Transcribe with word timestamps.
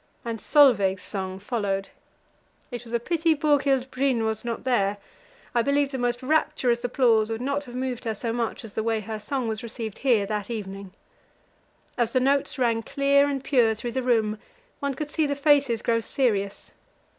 And 0.25 0.41
Solveig's 0.41 1.03
Song 1.03 1.37
followed. 1.37 1.89
It 2.71 2.85
was 2.85 2.91
a 2.95 2.99
pity 2.99 3.35
Borghild 3.35 3.91
Bryhn 3.91 4.23
was 4.25 4.43
not 4.43 4.63
there; 4.63 4.97
I 5.53 5.61
believe 5.61 5.91
the 5.91 5.99
most 5.99 6.23
rapturous 6.23 6.83
applause 6.83 7.29
would 7.29 7.39
not 7.39 7.65
have 7.65 7.75
moved 7.75 8.05
her 8.05 8.15
so 8.15 8.33
much 8.33 8.65
as 8.65 8.73
the 8.73 8.81
way 8.81 9.01
her 9.01 9.19
song 9.19 9.47
was 9.47 9.61
received 9.61 9.99
here 9.99 10.25
that 10.25 10.49
evening. 10.49 10.91
As 11.99 12.13
the 12.13 12.19
notes 12.19 12.57
rang 12.57 12.81
clear 12.81 13.29
and 13.29 13.43
pure 13.43 13.75
through 13.75 13.91
the 13.91 14.01
room, 14.01 14.39
one 14.79 14.95
could 14.95 15.11
see 15.11 15.27
the 15.27 15.35
faces 15.35 15.83
grow 15.83 15.99
serious. 15.99 16.71